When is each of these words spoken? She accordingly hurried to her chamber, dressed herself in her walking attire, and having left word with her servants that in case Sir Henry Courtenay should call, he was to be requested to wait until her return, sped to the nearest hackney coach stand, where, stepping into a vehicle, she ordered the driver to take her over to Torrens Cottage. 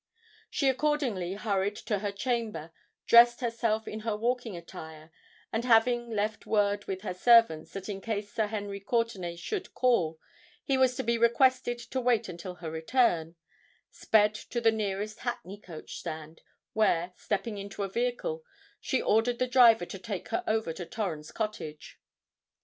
She 0.49 0.67
accordingly 0.67 1.33
hurried 1.35 1.75
to 1.75 1.99
her 1.99 2.11
chamber, 2.11 2.71
dressed 3.05 3.39
herself 3.41 3.87
in 3.87 3.99
her 3.99 4.17
walking 4.17 4.57
attire, 4.57 5.11
and 5.53 5.63
having 5.63 6.09
left 6.09 6.47
word 6.47 6.85
with 6.85 7.01
her 7.01 7.13
servants 7.13 7.71
that 7.73 7.87
in 7.87 8.01
case 8.01 8.33
Sir 8.33 8.47
Henry 8.47 8.79
Courtenay 8.79 9.35
should 9.35 9.75
call, 9.75 10.19
he 10.63 10.75
was 10.75 10.95
to 10.95 11.03
be 11.03 11.19
requested 11.19 11.77
to 11.77 12.01
wait 12.01 12.27
until 12.27 12.55
her 12.55 12.71
return, 12.71 13.35
sped 13.91 14.33
to 14.33 14.59
the 14.59 14.71
nearest 14.71 15.19
hackney 15.19 15.59
coach 15.61 15.99
stand, 15.99 16.41
where, 16.73 17.13
stepping 17.15 17.59
into 17.59 17.83
a 17.83 17.87
vehicle, 17.87 18.43
she 18.79 19.03
ordered 19.03 19.37
the 19.37 19.45
driver 19.45 19.85
to 19.85 19.99
take 19.99 20.29
her 20.29 20.43
over 20.47 20.73
to 20.73 20.85
Torrens 20.87 21.31
Cottage. 21.31 21.99